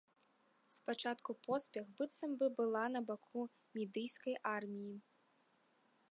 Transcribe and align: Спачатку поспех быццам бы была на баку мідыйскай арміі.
Спачатку 0.75 1.33
поспех 1.47 1.85
быццам 1.99 2.31
бы 2.39 2.47
была 2.59 2.85
на 2.93 3.01
баку 3.09 3.43
мідыйскай 3.79 4.35
арміі. 4.53 4.95